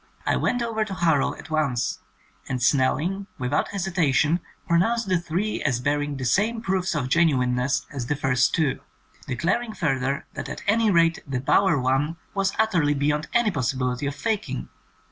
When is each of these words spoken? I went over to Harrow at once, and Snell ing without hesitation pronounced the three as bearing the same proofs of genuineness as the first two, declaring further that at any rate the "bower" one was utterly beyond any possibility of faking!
I 0.25 0.35
went 0.35 0.63
over 0.63 0.83
to 0.83 0.95
Harrow 0.95 1.35
at 1.35 1.51
once, 1.51 1.99
and 2.49 2.59
Snell 2.59 2.97
ing 2.97 3.27
without 3.37 3.67
hesitation 3.67 4.39
pronounced 4.67 5.07
the 5.07 5.19
three 5.19 5.61
as 5.61 5.79
bearing 5.79 6.17
the 6.17 6.25
same 6.25 6.59
proofs 6.59 6.95
of 6.95 7.07
genuineness 7.07 7.85
as 7.91 8.07
the 8.07 8.15
first 8.15 8.55
two, 8.55 8.79
declaring 9.27 9.73
further 9.75 10.25
that 10.33 10.49
at 10.49 10.63
any 10.65 10.89
rate 10.89 11.19
the 11.27 11.39
"bower" 11.39 11.79
one 11.79 12.17
was 12.33 12.53
utterly 12.57 12.95
beyond 12.95 13.27
any 13.31 13.51
possibility 13.51 14.07
of 14.07 14.15
faking! 14.15 14.69